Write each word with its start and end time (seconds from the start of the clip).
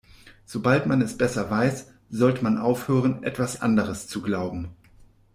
Sobald 0.47 0.87
man 0.87 0.99
es 1.03 1.15
besser 1.15 1.51
weiß, 1.51 1.91
sollte 2.09 2.43
man 2.43 2.57
aufhören, 2.57 3.21
etwas 3.21 3.61
anderes 3.61 4.07
zu 4.07 4.23
glauben. 4.23 4.75